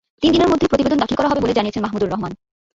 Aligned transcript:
তিন 0.21 0.29
দিনের 0.31 0.51
মধ্যে 0.51 0.69
প্রতিবেদন 0.71 0.97
দাখিল 0.97 1.15
করা 1.17 1.29
হবে 1.29 1.43
বলে 1.43 1.57
জানিয়েছেন 1.57 1.83
মাহমুদুর 1.83 2.11
রহমান। 2.11 2.31